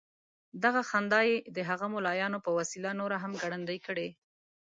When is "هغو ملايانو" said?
1.69-2.37